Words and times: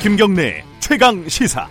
김경래 0.00 0.64
최강 0.78 1.28
시사. 1.28 1.68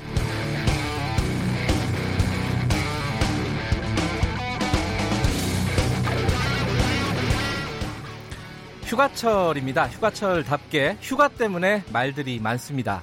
휴가철입니다. 8.86 9.88
휴가철답게 9.88 10.98
휴가 11.02 11.28
때문에 11.28 11.84
말들이 11.92 12.40
많습니다. 12.40 13.02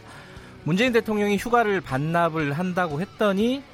문재인 0.63 0.93
대통령이 0.93 1.39
휴가를 1.39 1.81
반납을 1.81 2.53
한다고 2.53 3.01
했더니 3.01 3.65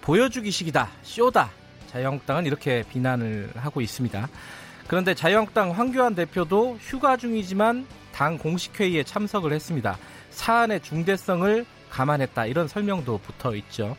보여주기식이다, 0.00 0.88
쇼다. 1.02 1.50
자유한국당은 1.88 2.46
이렇게 2.46 2.84
비난을 2.90 3.50
하고 3.56 3.82
있습니다. 3.82 4.30
그런데 4.88 5.14
자유한국당 5.14 5.72
황교안 5.72 6.14
대표도 6.14 6.78
휴가 6.80 7.18
중이지만 7.18 7.86
당 8.12 8.38
공식회의에 8.38 9.04
참석을 9.04 9.52
했습니다. 9.52 9.98
사안의 10.32 10.80
중대성을 10.82 11.64
감안했다. 11.90 12.46
이런 12.46 12.68
설명도 12.68 13.18
붙어 13.18 13.54
있죠. 13.56 13.96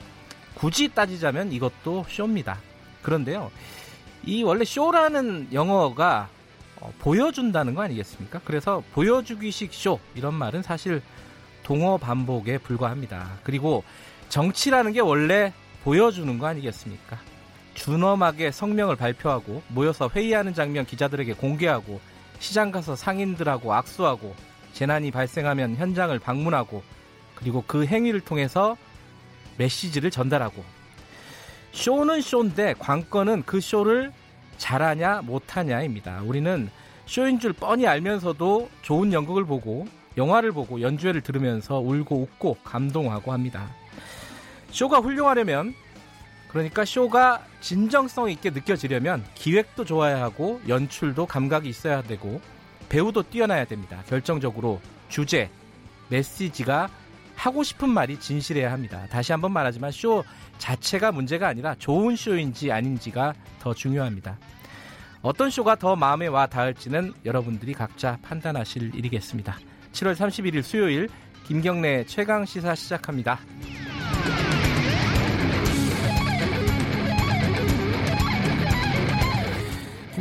굳이 0.55 0.89
따지자면 0.89 1.51
이것도 1.51 2.05
쇼입니다. 2.09 2.59
그런데요. 3.01 3.51
이 4.25 4.43
원래 4.43 4.65
쇼라는 4.65 5.49
영어가 5.51 6.29
어, 6.79 6.93
보여준다는 6.99 7.75
거 7.75 7.83
아니겠습니까? 7.83 8.41
그래서 8.45 8.83
보여주기식 8.93 9.73
쇼 9.73 9.99
이런 10.15 10.33
말은 10.33 10.63
사실 10.63 11.01
동어 11.63 11.97
반복에 11.97 12.57
불과합니다. 12.57 13.39
그리고 13.43 13.83
정치라는 14.29 14.93
게 14.93 14.99
원래 14.99 15.53
보여주는 15.83 16.37
거 16.39 16.47
아니겠습니까? 16.47 17.17
준엄하게 17.75 18.51
성명을 18.51 18.95
발표하고 18.95 19.61
모여서 19.69 20.09
회의하는 20.13 20.53
장면 20.53 20.85
기자들에게 20.85 21.33
공개하고 21.33 21.99
시장 22.39 22.71
가서 22.71 22.95
상인들하고 22.95 23.73
악수하고 23.73 24.35
재난이 24.73 25.11
발생하면 25.11 25.75
현장을 25.75 26.17
방문하고 26.19 26.83
그리고 27.35 27.63
그 27.65 27.85
행위를 27.85 28.19
통해서 28.21 28.75
메시지를 29.57 30.11
전달하고 30.11 30.63
쇼는 31.71 32.21
쇼인데 32.21 32.75
관건은 32.79 33.43
그 33.45 33.59
쇼를 33.59 34.11
잘하냐 34.57 35.21
못하냐입니다. 35.23 36.21
우리는 36.23 36.69
쇼인 37.05 37.39
줄 37.39 37.53
뻔히 37.53 37.87
알면서도 37.87 38.69
좋은 38.81 39.11
연극을 39.11 39.45
보고 39.45 39.87
영화를 40.15 40.51
보고 40.51 40.79
연주회를 40.81 41.21
들으면서 41.21 41.79
울고 41.79 42.21
웃고 42.21 42.57
감동하고 42.63 43.33
합니다. 43.33 43.69
쇼가 44.69 44.99
훌륭하려면 44.99 45.73
그러니까 46.47 46.85
쇼가 46.85 47.43
진정성 47.61 48.29
있게 48.29 48.51
느껴지려면 48.51 49.23
기획도 49.33 49.85
좋아야 49.85 50.21
하고 50.21 50.61
연출도 50.67 51.25
감각이 51.25 51.67
있어야 51.67 52.03
되고 52.03 52.39
배우도 52.89 53.23
뛰어나야 53.23 53.65
됩니다. 53.65 54.03
결정적으로 54.07 54.79
주제, 55.09 55.49
메시지가 56.09 56.89
하고 57.35 57.63
싶은 57.63 57.89
말이 57.89 58.19
진실해야 58.19 58.71
합니다. 58.71 59.07
다시 59.09 59.31
한번 59.31 59.51
말하지만 59.51 59.91
쇼 59.91 60.23
자체가 60.57 61.11
문제가 61.11 61.47
아니라 61.47 61.75
좋은 61.75 62.15
쇼인지 62.15 62.71
아닌지가 62.71 63.33
더 63.59 63.73
중요합니다. 63.73 64.37
어떤 65.21 65.49
쇼가 65.49 65.75
더 65.75 65.95
마음에 65.95 66.27
와 66.27 66.47
닿을지는 66.47 67.13
여러분들이 67.25 67.73
각자 67.73 68.17
판단하실 68.21 68.93
일이겠습니다. 68.93 69.57
7월 69.93 70.15
31일 70.15 70.63
수요일 70.63 71.09
김경래 71.45 72.05
최강 72.05 72.45
시사 72.45 72.75
시작합니다. 72.75 73.39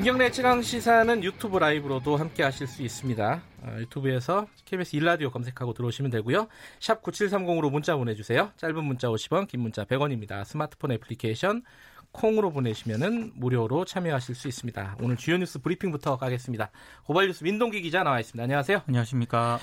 김경래 0.02 0.32
최강 0.32 0.60
시사는 0.60 1.22
유튜브 1.22 1.58
라이브로도 1.58 2.16
함께 2.16 2.42
하실 2.42 2.66
수 2.66 2.82
있습니다. 2.82 3.40
어, 3.62 3.76
유튜브에서 3.78 4.48
KBS 4.64 4.96
일라디오 4.96 5.30
검색하고 5.30 5.74
들어오시면 5.74 6.10
되고요. 6.10 6.48
샵 6.80 7.00
9730으로 7.04 7.70
문자 7.70 7.94
보내주세요. 7.94 8.50
짧은 8.56 8.82
문자 8.82 9.06
50원, 9.06 9.46
긴 9.46 9.60
문자 9.60 9.84
100원입니다. 9.84 10.44
스마트폰 10.44 10.90
애플리케이션 10.90 11.62
콩으로 12.10 12.50
보내시면 12.50 13.30
무료로 13.36 13.84
참여하실 13.84 14.34
수 14.34 14.48
있습니다. 14.48 14.96
오늘 15.00 15.16
주요 15.16 15.36
뉴스 15.36 15.60
브리핑부터 15.60 16.16
가겠습니다. 16.16 16.72
고발 17.04 17.28
뉴스 17.28 17.44
민동기 17.44 17.80
기자 17.80 18.02
나와 18.02 18.18
있습니다. 18.18 18.42
안녕하세요. 18.42 18.82
안녕하십니까. 18.88 19.60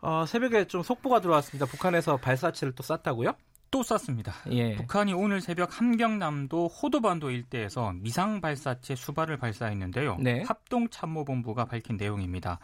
어, 0.00 0.24
새벽에 0.26 0.64
좀 0.68 0.82
속보가 0.82 1.20
들어왔습니다. 1.20 1.66
북한에서 1.66 2.16
발사체를 2.16 2.72
또 2.74 2.82
쐈다고요? 2.82 3.34
또 3.70 3.82
쐈습니다. 3.82 4.32
예. 4.50 4.74
북한이 4.76 5.12
오늘 5.12 5.40
새벽 5.40 5.78
함경남도 5.78 6.68
호도반도 6.68 7.30
일대에서 7.30 7.92
미상 7.92 8.40
발사체 8.40 8.94
수발을 8.94 9.36
발사했는데요. 9.38 10.16
네. 10.20 10.42
합동 10.46 10.88
참모본부가 10.88 11.64
밝힌 11.66 11.96
내용입니다. 11.96 12.58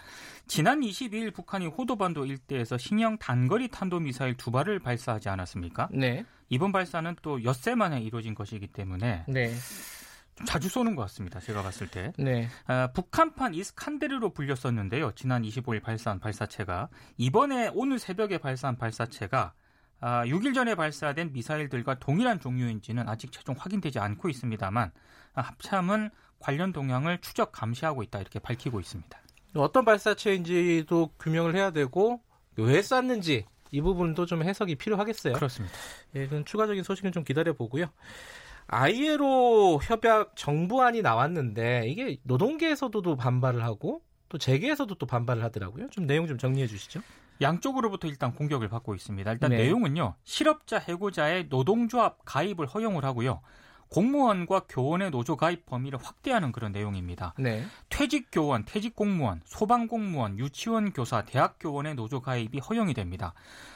지난 0.47 0.81
22일 0.81 1.35
북한이 1.35 1.67
호도반도 1.67 2.27
일대에서 2.27 2.79
신형 2.79 3.19
단거리 3.19 3.69
탄도 3.69 4.01
미사일 4.01 4.37
두 4.37 4.51
발을 4.51 4.79
발사하지 4.79 5.29
않았습니까? 5.29 5.89
네. 5.93 6.25
이번 6.49 6.73
발사는 6.73 7.17
또 7.23 7.43
엿새 7.45 7.75
만에 7.75 8.01
이루어진 8.01 8.35
것이기 8.35 8.69
때문에 8.69 9.25
네. 9.27 9.55
좀 10.37 10.47
자주 10.47 10.69
쏘는 10.69 10.95
것 10.97 11.03
같습니다. 11.03 11.41
제가 11.41 11.62
봤을 11.62 11.89
때. 11.89 12.12
네. 12.19 12.49
아, 12.67 12.89
북한판 12.93 13.55
이스칸데르로 13.55 14.31
불렸었는데요. 14.31 15.12
지난 15.15 15.43
25일 15.43 15.83
발사한 15.83 16.21
발사체가 16.21 16.89
이번에 17.17 17.71
오늘 17.75 17.99
새벽에 17.99 18.39
발사한 18.39 18.77
발사체가 18.77 19.53
아, 20.05 20.25
6일 20.27 20.53
전에 20.53 20.75
발사된 20.75 21.33
미사일들과 21.33 22.01
동일한 22.01 22.41
종류인지는 22.41 23.09
아직 23.09 23.31
최종 23.31 23.55
확인되지 23.57 24.01
않고 24.01 24.29
있습니다만 24.29 24.91
아, 25.35 25.41
합참은 25.41 26.11
관련 26.41 26.73
동향을 26.73 27.19
추적 27.21 27.53
감시하고 27.53 28.03
있다 28.03 28.21
이렇게 28.21 28.41
밝히고 28.41 28.81
있습니다. 28.81 29.19
어떤 29.55 29.85
발사체인지도 29.85 31.12
규명을 31.21 31.55
해야 31.55 31.71
되고 31.71 32.21
왜 32.57 32.83
쐈는지 32.83 33.47
이 33.71 33.81
부분도 33.81 34.27
좀 34.27 34.43
해석이 34.43 34.75
필요하겠어요. 34.75 35.35
그렇습니다. 35.35 35.75
예, 36.17 36.25
그건 36.25 36.45
추가적인 36.45 36.83
소식은 36.83 37.12
좀 37.12 37.23
기다려 37.23 37.53
보고요. 37.53 37.87
아이에로 38.67 39.81
협약 39.85 40.35
정부안이 40.35 41.03
나왔는데 41.03 41.85
이게 41.87 42.19
노동계에서도 42.25 43.17
반발을 43.17 43.62
하고 43.62 44.03
또 44.29 44.37
재계에서도 44.37 44.93
또 44.97 45.07
반발을 45.07 45.45
하더라고요. 45.45 45.91
좀 45.91 46.07
내용 46.07 46.27
좀 46.27 46.39
정리해 46.39 46.67
주시죠. 46.67 47.03
양쪽으로부터 47.43 48.09
일단 48.09 48.33
공격을 48.35 48.69
받고 48.69 48.95
있습니다. 48.95 49.33
일단 49.33 49.51
네. 49.51 49.59
내용은요. 49.59 50.15
실업자 50.25 50.79
해고자의 50.79 51.47
노동조합 51.49 52.19
가입을 52.25 52.67
허용을 52.67 53.05
하고요. 53.05 53.41
공무원과 53.93 54.63
교원의 54.71 55.11
노조 55.11 55.37
가입 55.37 55.67
범위를 55.67 55.99
확대하는 56.03 56.51
그런 56.51 56.73
내용입니다. 56.73 57.35
네. 57.39 57.63
퇴직 57.91 58.29
교원, 58.33 58.65
퇴직 58.65 58.97
공무원, 58.97 59.43
소방 59.45 59.87
공무원, 59.87 60.39
유치원 60.39 60.93
교사, 60.93 61.25
대학 61.25 61.59
교원의 61.61 61.95
노조 61.97 62.23
가입이 62.23 62.59
허용이 62.59 62.95
됩니다. 62.95 63.35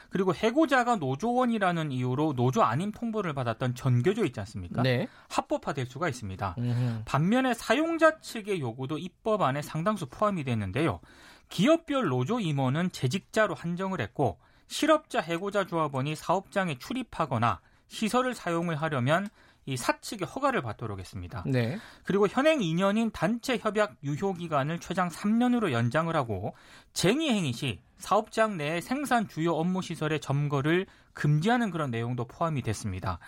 그리고 0.09 0.35
해고자가 0.35 0.97
노조원이라는 0.97 1.93
이유로 1.93 2.33
노조 2.35 2.63
아님 2.63 2.93
통보를 2.93 3.35
받았던 3.35 3.75
전교조 3.75 4.25
있지 4.25 4.41
않습니까? 4.41 4.83
네. 4.83 5.07
합법화될 5.29 5.85
수가 5.85 6.09
있습니다. 6.09 6.55
음흠. 6.57 7.03
반면에 7.05 7.53
사용자 7.53 8.21
측의 8.21 8.61
요구도 8.61 8.97
입법안에 8.97 9.61
상당수 9.61 10.07
포함이 10.07 10.45
됐는데요. 10.45 11.01
기업별 11.49 12.09
노조 12.09 12.41
임원은 12.41 12.91
재직자로 12.91 13.55
한정을 13.55 14.01
했고 14.01 14.39
실업자 14.69 15.21
해고자 15.21 15.65
조합원이 15.67 16.17
사업장에 16.17 16.79
출입하거나 16.79 17.61
시설을 17.89 18.35
사용을 18.35 18.77
하려면 18.77 19.29
이 19.69 19.77
사측의 19.77 20.29
허가를 20.29 20.63
받도록 20.63 21.01
했습니다. 21.01 21.43
네. 21.45 21.79
그리고 22.05 22.29
현행 22.29 22.61
2년인 22.61 23.13
단체 23.13 23.59
협약 23.59 23.97
유효 24.05 24.33
기간을 24.33 24.79
최장 24.79 25.09
3년으로 25.09 25.73
연장을 25.73 26.15
하고 26.15 26.55
쟁의 26.93 27.31
행위 27.31 27.53
시 27.53 27.81
사업장 27.99 28.57
내 28.57 28.81
생산 28.81 29.27
주요 29.27 29.55
업무 29.55 29.83
시설의 29.83 30.21
점거를 30.21 30.87
금지하는 31.15 31.71
그런 31.71 31.91
내용도 31.91 32.27
포함이 32.27 32.63
됐습니다. 32.63 33.19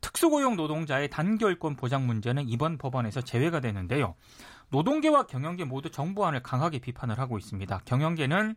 특수고용 0.00 0.54
노동자의 0.54 1.08
단결권 1.10 1.74
보장 1.74 2.06
문제는 2.06 2.48
이번 2.48 2.78
법안에서 2.78 3.22
제외가 3.22 3.58
되는데요. 3.60 4.14
노동계와 4.70 5.26
경영계 5.26 5.64
모두 5.64 5.90
정부안을 5.90 6.42
강하게 6.42 6.78
비판을 6.78 7.18
하고 7.18 7.38
있습니다. 7.38 7.80
경영계는 7.84 8.54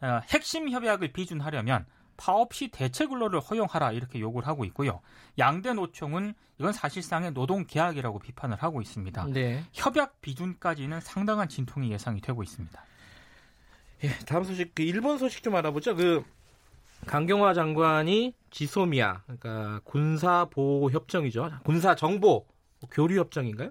어, 0.00 0.20
핵심 0.30 0.68
협약을 0.68 1.12
비준하려면 1.12 1.86
파업 2.16 2.54
시 2.54 2.68
대체 2.68 3.06
근로를 3.06 3.40
허용하라 3.40 3.92
이렇게 3.92 4.20
요구를 4.20 4.46
하고 4.46 4.64
있고요. 4.66 5.00
양대 5.38 5.72
노총은 5.72 6.34
이건 6.58 6.72
사실상의 6.72 7.32
노동 7.32 7.64
계약이라고 7.66 8.18
비판을 8.18 8.62
하고 8.62 8.80
있습니다. 8.80 9.26
네. 9.32 9.64
협약 9.72 10.20
비준까지는 10.20 11.00
상당한 11.00 11.48
진통이 11.48 11.90
예상이 11.90 12.20
되고 12.20 12.42
있습니다. 12.42 12.84
예, 14.04 14.08
다음 14.26 14.44
소식 14.44 14.74
그 14.74 14.82
일본 14.82 15.18
소식 15.18 15.42
좀 15.42 15.54
알아보죠. 15.56 15.94
그 15.96 16.24
강경화 17.06 17.54
장관이 17.54 18.34
지소미아 18.50 19.22
그러니까 19.22 19.80
군사 19.84 20.44
보호 20.46 20.90
협정이죠. 20.90 21.50
군사 21.64 21.94
정보 21.94 22.46
교류 22.90 23.18
협정인가요? 23.18 23.70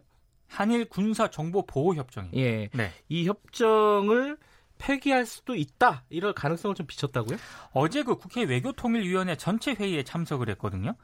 한일 0.51 0.89
군사 0.89 1.29
정보 1.29 1.65
보호 1.65 1.95
협정입니다. 1.95 2.37
예. 2.39 2.69
네. 2.73 2.91
이 3.07 3.25
협정을 3.25 4.37
폐기할 4.77 5.25
수도 5.25 5.55
있다 5.55 6.03
이럴 6.09 6.33
가능성을 6.33 6.75
좀 6.75 6.87
비쳤다고요? 6.87 7.37
어제 7.71 8.03
그 8.03 8.15
국회 8.15 8.43
외교통일위원회 8.43 9.37
전체 9.37 9.73
회의에 9.73 10.03
참석을 10.03 10.49
했거든요. 10.49 10.95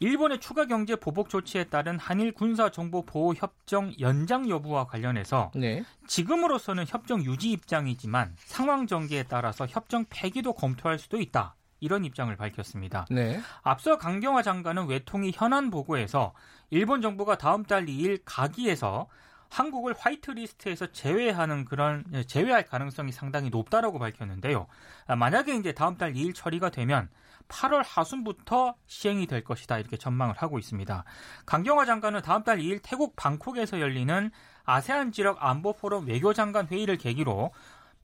일본의 0.00 0.40
추가 0.40 0.66
경제 0.66 0.96
보복 0.96 1.28
조치에 1.30 1.64
따른 1.64 1.98
한일 1.98 2.32
군사 2.32 2.70
정보 2.70 3.04
보호 3.04 3.32
협정 3.34 3.92
연장 4.00 4.48
여부와 4.48 4.86
관련해서 4.86 5.52
네. 5.54 5.84
지금으로서는 6.06 6.84
협정 6.86 7.24
유지 7.24 7.50
입장이지만 7.52 8.34
상황 8.36 8.86
전개에 8.86 9.22
따라서 9.24 9.66
협정 9.66 10.04
폐기도 10.10 10.52
검토할 10.52 10.98
수도 10.98 11.18
있다. 11.18 11.54
이런 11.80 12.04
입장을 12.04 12.34
밝혔습니다. 12.36 13.06
네. 13.10 13.40
앞서 13.62 13.98
강경화 13.98 14.42
장관은 14.42 14.86
외통위 14.86 15.32
현안 15.34 15.70
보고에서 15.70 16.32
일본 16.70 17.02
정부가 17.02 17.38
다음 17.38 17.64
달 17.64 17.86
2일 17.86 18.22
가기에서 18.24 19.08
한국을 19.48 19.94
화이트리스트에서 19.96 20.88
제외하는 20.92 21.64
그런 21.64 22.04
제외할 22.26 22.64
가능성이 22.64 23.12
상당히 23.12 23.48
높다라고 23.50 23.98
밝혔는데요. 23.98 24.66
아, 25.06 25.16
만약에 25.16 25.54
이제 25.54 25.72
다음 25.72 25.96
달 25.96 26.14
2일 26.14 26.34
처리가 26.34 26.70
되면 26.70 27.08
8월 27.48 27.84
하순부터 27.86 28.74
시행이 28.86 29.26
될 29.26 29.44
것이다 29.44 29.78
이렇게 29.78 29.96
전망을 29.96 30.34
하고 30.36 30.58
있습니다. 30.58 31.04
강경화 31.46 31.84
장관은 31.84 32.22
다음 32.22 32.42
달 32.42 32.58
2일 32.58 32.80
태국 32.82 33.14
방콕에서 33.16 33.80
열리는 33.80 34.30
아세안 34.64 35.12
지역 35.12 35.38
안보 35.40 35.72
포럼 35.72 36.08
외교장관 36.08 36.66
회의를 36.66 36.96
계기로 36.96 37.52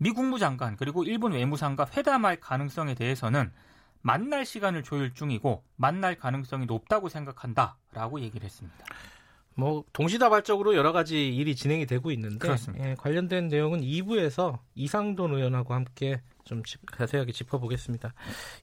미 0.02 0.10
국무장관 0.10 0.76
그리고 0.76 1.04
일본 1.04 1.32
외무상과 1.32 1.86
회담할 1.96 2.40
가능성에 2.40 2.94
대해서는 2.94 3.52
만날 4.00 4.44
시간을 4.44 4.82
조율 4.82 5.14
중이고 5.14 5.62
만날 5.76 6.16
가능성이 6.16 6.66
높다고 6.66 7.08
생각한다라고 7.08 8.20
얘기를 8.20 8.44
했습니다. 8.44 8.84
뭐 9.54 9.84
동시다발적으로 9.92 10.74
여러 10.74 10.92
가지 10.92 11.28
일이 11.28 11.54
진행이 11.54 11.86
되고 11.86 12.10
있는데 12.10 12.48
예, 12.80 12.94
관련된 12.98 13.48
내용은 13.48 13.82
2부에서 13.82 14.58
이상돈 14.74 15.34
의원하고 15.34 15.74
함께 15.74 16.20
좀 16.44 16.62
자세하게 16.96 17.30
짚어보겠습니다. 17.30 18.12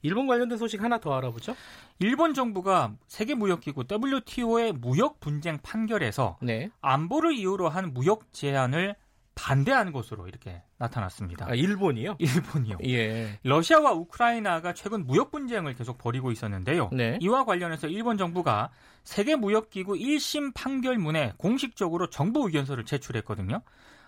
일본 0.02 0.28
관련된 0.28 0.58
소식 0.58 0.84
하나 0.84 0.98
더 0.98 1.16
알아보죠. 1.16 1.56
일본 2.00 2.34
정부가 2.34 2.96
세계 3.08 3.36
무역기구 3.36 3.86
WTO의 3.90 4.74
무역 4.74 5.22
분쟁 5.22 5.60
판결에서 5.60 6.38
네. 6.42 6.70
안보를 6.82 7.34
이유로 7.34 7.70
한 7.70 7.94
무역 7.94 8.34
제한을 8.34 8.96
반대하는 9.40 9.94
것으로 9.94 10.28
이렇게 10.28 10.62
나타났습니다. 10.78 11.46
아, 11.48 11.56
일본이요? 11.56 12.18
일본이요. 12.20 12.78
예. 12.86 13.40
러시아와 13.44 13.94
우크라이나가 13.94 14.74
최근 14.74 15.08
무역 15.08 15.32
분쟁을 15.32 15.76
계속 15.76 15.98
벌이고 15.98 16.32
있었는데요. 16.32 16.90
네. 16.92 17.18
이와 17.22 17.46
관련해서 17.46 17.88
일본 17.88 18.18
정부가 18.18 18.70
세계 19.06 19.38
무역 19.38 19.70
기구 19.70 19.94
1심 19.94 20.54
판결문에 20.54 21.34
공식적으로 21.38 22.10
정부 22.10 22.46
의견서를 22.48 22.84
제출했거든요. 22.84 23.62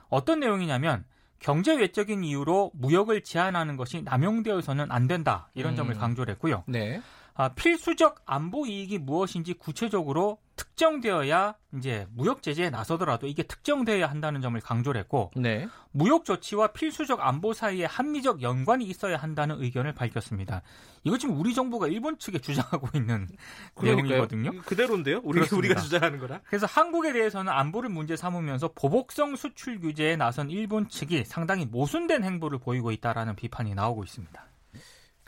어떤 0.10 0.42
내용이냐면 0.42 1.06
경제 1.40 1.74
외적인 1.76 2.26
이유로 2.26 2.72
무역을 2.76 3.24
제한하는 3.24 3.78
것이 3.78 4.02
남용되어서는 4.04 4.92
안 4.92 5.08
된다 5.08 5.50
이런 5.54 5.74
음. 5.74 5.78
점을 5.78 5.94
강조를 5.96 6.34
했고요. 6.34 6.66
네. 6.68 7.02
아, 7.34 7.50
필수적 7.50 8.22
안보 8.26 8.66
이익이 8.66 9.00
무엇인지 9.00 9.54
구체적으로 9.54 10.38
특정되어야 10.56 11.56
이제 11.78 12.06
무역 12.12 12.44
제재에 12.44 12.70
나서더라도 12.70 13.26
이게 13.26 13.42
특정되어야 13.44 14.08
한다는 14.08 14.42
점을 14.42 14.60
강조를 14.60 15.00
했고 15.02 15.32
네. 15.36 15.68
무역 15.92 16.26
조치와 16.26 16.68
필수적 16.68 17.20
안보 17.22 17.54
사이에 17.54 17.86
합리적 17.86 18.42
연관이 18.42 18.86
있어야 18.86 19.18
한다는 19.18 19.62
의견을 19.62 19.94
밝혔습니다. 19.94 20.62
이거 21.04 21.18
지금 21.18 21.40
우리 21.40 21.54
정부가 21.56 21.88
일본 21.88 22.20
측에 22.20 22.40
주장하고 22.40 22.90
있는 22.96 23.28
그러니까요. 23.74 24.08
내용이거든요. 24.08 24.62
그대로인데요? 24.64 25.22
우리, 25.24 25.42
우리가 25.52 25.82
주장하는 25.82 26.20
거라. 26.20 26.42
그래서 26.46 26.68
한국에 26.68 27.14
대해서는 27.14 27.52
안보를 27.52 27.90
문제 27.90 28.16
삼으면서 28.16 28.70
보복성 28.76 29.36
수출 29.36 29.80
규제에 29.80 30.16
나선 30.16 30.52
일본 30.52 30.90
측이 30.90 31.26
상당히 31.26 31.66
모순된 31.66 32.24
행보를 32.24 32.60
보이고 32.60 32.92
있다라는 32.92 33.36
비판이 33.36 33.74
나오고 33.74 34.04
있습니다. 34.04 34.51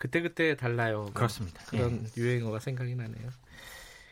그때그때 0.03 0.57
달라요. 0.57 1.09
그렇습니다. 1.13 1.63
그런 1.67 2.03
예. 2.05 2.21
유행어가 2.21 2.59
생각이 2.59 2.93
나네요. 2.93 3.29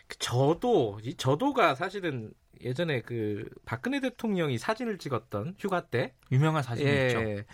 그 0.07 0.17
저도 0.19 1.01
이 1.03 1.15
저도가 1.15 1.75
사실은 1.75 2.31
예전에 2.61 3.01
그 3.01 3.49
박근혜 3.65 3.99
대통령이 3.99 4.57
사진을 4.57 4.99
찍었던 4.99 5.55
휴가 5.59 5.81
때 5.81 6.13
유명한 6.31 6.63
사진이죠. 6.63 7.19
예. 7.19 7.23
네. 7.35 7.45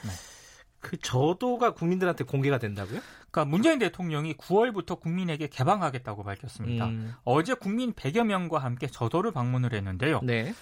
그 0.79 0.97
저도가 0.97 1.73
국민들한테 1.73 2.25
공개가 2.25 2.59
된다고요? 2.59 2.99
그러니까 3.31 3.45
문재인 3.45 3.79
대통령이 3.79 4.35
9월부터 4.35 4.99
국민에게 4.99 5.47
개방하겠다고 5.47 6.23
밝혔습니다. 6.23 6.85
음. 6.85 7.15
어제 7.23 7.55
국민 7.55 7.91
100여 7.93 8.23
명과 8.23 8.59
함께 8.59 8.85
저도를 8.85 9.31
방문을 9.31 9.73
했는데요. 9.73 10.19
네. 10.21 10.53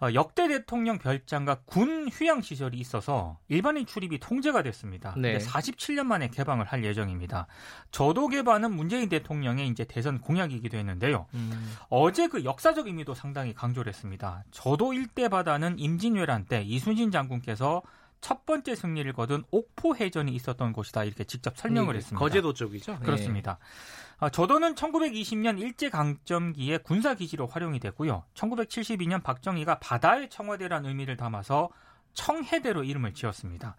어, 0.00 0.12
역대 0.12 0.46
대통령 0.46 0.98
별장과 0.98 1.60
군 1.64 2.08
휴양 2.10 2.42
시설이 2.42 2.76
있어서 2.78 3.38
일반인 3.48 3.86
출입이 3.86 4.18
통제가 4.18 4.62
됐습니다. 4.62 5.14
네. 5.16 5.38
47년 5.38 6.04
만에 6.04 6.28
개방을 6.28 6.66
할 6.66 6.84
예정입니다. 6.84 7.46
저도 7.90 8.28
개방은 8.28 8.72
문재인 8.72 9.08
대통령의 9.08 9.68
이제 9.68 9.84
대선 9.84 10.20
공약이기도 10.20 10.76
했는데요. 10.76 11.26
음. 11.32 11.76
어제 11.88 12.28
그 12.28 12.44
역사적 12.44 12.86
의미도 12.88 13.14
상당히 13.14 13.54
강조를 13.54 13.88
했습니다. 13.88 14.44
저도 14.50 14.92
일대 14.92 15.28
바다는 15.28 15.78
임진왜란 15.78 16.44
때 16.44 16.62
이순신 16.62 17.10
장군께서 17.10 17.82
첫 18.20 18.44
번째 18.44 18.74
승리를 18.74 19.10
거둔 19.12 19.44
옥포 19.50 19.96
해전이 19.96 20.32
있었던 20.34 20.72
곳이다 20.72 21.04
이렇게 21.04 21.24
직접 21.24 21.56
설명을 21.56 21.94
네, 21.94 21.98
했습니다. 21.98 22.18
거제도 22.18 22.52
쪽이죠? 22.52 22.98
그렇습니다. 23.00 23.58
네. 23.60 24.05
아, 24.18 24.30
저도는 24.30 24.74
1920년 24.74 25.60
일제강점기에 25.60 26.78
군사기지로 26.78 27.46
활용이 27.46 27.78
됐고요. 27.80 28.24
1972년 28.34 29.22
박정희가 29.22 29.78
바다의 29.78 30.30
청와대란 30.30 30.86
의미를 30.86 31.16
담아서 31.16 31.68
청해대로 32.14 32.82
이름을 32.82 33.12
지었습니다. 33.12 33.76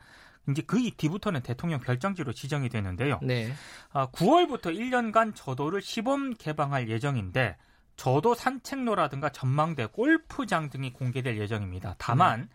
이제 0.49 0.61
그 0.61 0.77
뒤부터는 0.95 1.41
대통령 1.41 1.79
별장지로 1.79 2.33
지정이 2.33 2.69
되는데요. 2.69 3.19
네. 3.21 3.51
아, 3.91 4.07
9월부터 4.07 4.73
1년간 4.75 5.33
저도를 5.35 5.81
시범 5.81 6.35
개방할 6.35 6.87
예정인데 6.87 7.57
저도 7.95 8.35
산책로라든가 8.35 9.29
전망대, 9.29 9.87
골프장 9.87 10.69
등이 10.69 10.93
공개될 10.93 11.37
예정입니다. 11.39 11.95
다만 11.97 12.41
네. 12.41 12.47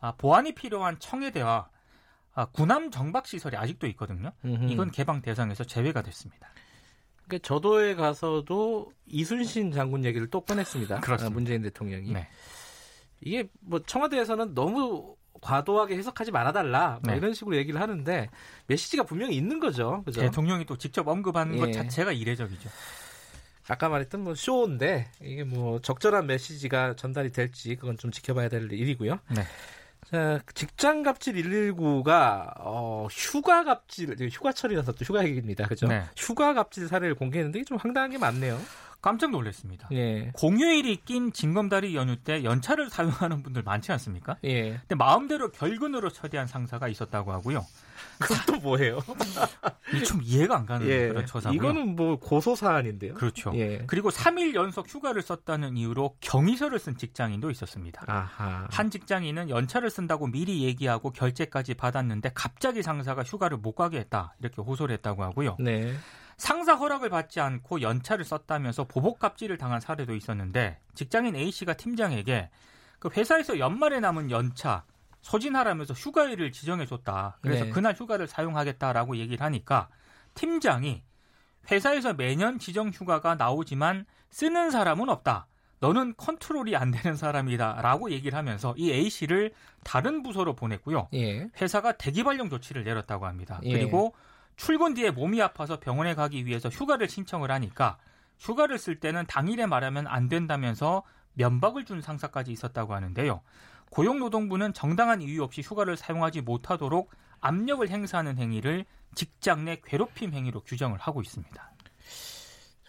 아, 0.00 0.12
보안이 0.12 0.54
필요한 0.54 0.98
청해대와 0.98 1.68
아, 2.34 2.44
군함 2.46 2.90
정박 2.90 3.26
시설이 3.26 3.56
아직도 3.56 3.86
있거든요. 3.88 4.32
음흠. 4.44 4.70
이건 4.70 4.90
개방 4.90 5.20
대상에서 5.20 5.64
제외가 5.64 6.02
됐습니다. 6.02 6.48
그 7.28 7.38
저도에 7.40 7.94
가서도 7.94 8.92
이순신 9.06 9.72
장군 9.72 10.04
얘기를 10.04 10.28
또 10.28 10.40
꺼냈습니다. 10.40 11.00
그렇습니다. 11.00 11.34
문재인 11.34 11.62
대통령이. 11.62 12.12
네. 12.12 12.28
이게 13.20 13.48
뭐 13.60 13.80
청와대에서는 13.84 14.54
너무 14.54 15.16
과도하게 15.40 15.96
해석하지 15.96 16.32
말아달라 16.32 17.00
뭐 17.02 17.12
네. 17.12 17.18
이런 17.18 17.34
식으로 17.34 17.56
얘기를 17.56 17.80
하는데 17.80 18.28
메시지가 18.66 19.04
분명히 19.04 19.36
있는 19.36 19.60
거죠. 19.60 20.02
그죠? 20.04 20.20
대통령이 20.20 20.64
또 20.64 20.76
직접 20.76 21.06
언급하는 21.06 21.54
예. 21.56 21.58
것 21.58 21.72
자체가 21.72 22.12
이례적이죠. 22.12 22.68
아까 23.68 23.88
말했던 23.88 24.24
뭐 24.24 24.34
쇼인데 24.34 25.10
이게 25.22 25.44
뭐 25.44 25.80
적절한 25.80 26.26
메시지가 26.26 26.96
전달이 26.96 27.32
될지 27.32 27.76
그건 27.76 27.98
좀 27.98 28.10
지켜봐야 28.10 28.48
될 28.48 28.72
일이고요. 28.72 29.18
네. 29.36 29.42
자, 30.10 30.40
직장 30.54 31.02
갑질 31.02 31.34
119가 31.34 32.54
어, 32.60 33.08
휴가 33.10 33.62
갑질, 33.62 34.16
휴가철이라서 34.30 34.92
또 34.92 35.04
휴가 35.04 35.22
얘기입니다. 35.24 35.66
그죠? 35.66 35.86
네. 35.86 36.04
휴가 36.16 36.54
갑질 36.54 36.88
사례를 36.88 37.14
공개했는데 37.14 37.64
좀 37.64 37.76
황당한 37.76 38.10
게 38.10 38.16
많네요. 38.16 38.58
깜짝 39.00 39.30
놀랐습니다. 39.30 39.88
예. 39.92 40.30
공휴일이 40.34 40.96
낀 41.04 41.32
징검다리 41.32 41.94
연휴 41.94 42.16
때 42.16 42.42
연차를 42.42 42.90
사용하는 42.90 43.42
분들 43.42 43.62
많지 43.62 43.92
않습니까? 43.92 44.36
예. 44.44 44.72
근데 44.72 44.94
마음대로 44.96 45.50
결근으로 45.52 46.10
처리한 46.10 46.48
상사가 46.48 46.88
있었다고 46.88 47.32
하고요. 47.32 47.64
그것도 48.18 48.60
뭐예요? 48.60 49.00
좀 50.04 50.20
이해가 50.22 50.56
안 50.56 50.66
가는 50.66 50.86
예. 50.88 51.08
그런 51.08 51.26
처사고요. 51.26 51.56
이거는 51.56 51.94
뭐 51.94 52.18
고소 52.18 52.56
사안인데요. 52.56 53.14
그렇죠. 53.14 53.52
예. 53.54 53.84
그리고 53.86 54.10
3일 54.10 54.54
연속 54.54 54.88
휴가를 54.88 55.22
썼다는 55.22 55.76
이유로 55.76 56.16
경위서를 56.20 56.80
쓴 56.80 56.96
직장인도 56.96 57.50
있었습니다. 57.52 58.02
아하. 58.06 58.66
한 58.70 58.90
직장인은 58.90 59.48
연차를 59.50 59.90
쓴다고 59.90 60.26
미리 60.26 60.64
얘기하고 60.64 61.10
결제까지 61.12 61.74
받았는데 61.74 62.32
갑자기 62.34 62.82
상사가 62.82 63.22
휴가를 63.22 63.58
못 63.58 63.72
가게 63.72 63.98
했다 63.98 64.34
이렇게 64.40 64.60
호소를 64.60 64.94
했다고 64.94 65.22
하고요. 65.22 65.56
네. 65.60 65.94
상사 66.38 66.74
허락을 66.74 67.10
받지 67.10 67.40
않고 67.40 67.82
연차를 67.82 68.24
썼다면서 68.24 68.84
보복 68.84 69.18
갑질을 69.18 69.58
당한 69.58 69.80
사례도 69.80 70.14
있었는데 70.14 70.78
직장인 70.94 71.36
A 71.36 71.50
씨가 71.50 71.74
팀장에게 71.74 72.48
그 73.00 73.10
회사에서 73.14 73.58
연말에 73.58 74.00
남은 74.00 74.30
연차 74.30 74.84
소진하라면서 75.20 75.94
휴가일을 75.94 76.52
지정해줬다. 76.52 77.38
그래서 77.42 77.64
네. 77.64 77.70
그날 77.70 77.94
휴가를 77.94 78.28
사용하겠다라고 78.28 79.16
얘기를 79.16 79.44
하니까 79.44 79.88
팀장이 80.34 81.02
회사에서 81.70 82.14
매년 82.14 82.58
지정 82.58 82.88
휴가가 82.88 83.34
나오지만 83.34 84.06
쓰는 84.30 84.70
사람은 84.70 85.08
없다. 85.08 85.48
너는 85.80 86.14
컨트롤이 86.16 86.76
안 86.76 86.90
되는 86.90 87.16
사람이다 87.16 87.80
라고 87.82 88.10
얘기를 88.10 88.36
하면서 88.38 88.74
이 88.76 88.92
A 88.92 89.10
씨를 89.10 89.52
다른 89.84 90.22
부서로 90.22 90.54
보냈고요. 90.54 91.08
예. 91.14 91.48
회사가 91.60 91.92
대기 91.92 92.22
발령 92.24 92.48
조치를 92.48 92.84
내렸다고 92.84 93.26
합니다. 93.26 93.60
예. 93.64 93.72
그리고 93.72 94.14
출근 94.58 94.92
뒤에 94.92 95.10
몸이 95.12 95.40
아파서 95.40 95.78
병원에 95.78 96.14
가기 96.14 96.44
위해서 96.44 96.68
휴가를 96.68 97.08
신청을 97.08 97.50
하니까 97.52 97.96
휴가를 98.40 98.76
쓸 98.76 98.98
때는 99.00 99.24
당일에 99.26 99.66
말하면 99.66 100.06
안 100.08 100.28
된다면서 100.28 101.04
면박을 101.34 101.84
준 101.84 102.02
상사까지 102.02 102.50
있었다고 102.52 102.92
하는데요. 102.92 103.40
고용노동부는 103.90 104.74
정당한 104.74 105.22
이유 105.22 105.44
없이 105.44 105.62
휴가를 105.62 105.96
사용하지 105.96 106.42
못하도록 106.42 107.10
압력을 107.40 107.88
행사하는 107.88 108.36
행위를 108.36 108.84
직장 109.14 109.64
내 109.64 109.80
괴롭힘 109.84 110.34
행위로 110.34 110.60
규정을 110.62 110.98
하고 110.98 111.22
있습니다. 111.22 111.72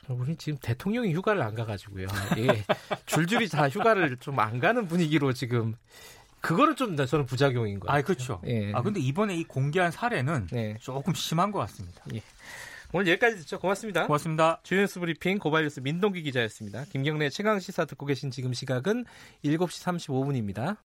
우리 0.10 0.36
지금 0.38 0.58
대통령이 0.60 1.14
휴가를 1.14 1.44
안 1.44 1.54
가가지고요. 1.54 2.08
예, 2.40 2.66
줄줄이 3.06 3.48
다 3.48 3.70
휴가를 3.70 4.18
좀 4.18 4.40
안 4.40 4.60
가는 4.60 4.88
분위기로 4.88 5.34
지금 5.34 5.76
그거는 6.42 6.76
좀 6.76 6.96
저는 6.96 7.26
부작용인 7.26 7.80
거예요. 7.80 7.98
아, 7.98 8.02
그렇죠. 8.02 8.42
예. 8.46 8.72
아, 8.74 8.82
근데 8.82 9.00
이번에 9.00 9.36
이 9.36 9.44
공개한 9.44 9.92
사례는 9.92 10.48
네. 10.52 10.78
조금 10.80 11.14
심한 11.14 11.52
것 11.52 11.60
같습니다. 11.60 12.02
예. 12.14 12.22
오늘 12.92 13.08
여기까지 13.08 13.38
듣죠. 13.38 13.60
고맙습니다. 13.60 14.08
고맙습니다. 14.08 14.60
주연스 14.64 15.00
브리핑 15.00 15.38
고발뉴스 15.38 15.82
민동기 15.82 16.24
기자였습니다. 16.24 16.86
김경래 16.92 17.30
최강 17.30 17.60
시사 17.60 17.86
듣고 17.86 18.08
계신 18.08 18.32
지금 18.32 18.52
시각은 18.54 19.06
7시 19.46 20.00
35분입니다. 20.00 20.76